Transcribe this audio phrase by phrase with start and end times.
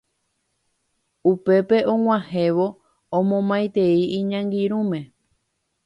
[1.31, 2.67] Upépe og̃uahẽvo
[3.17, 4.99] omomaitei iñangirũme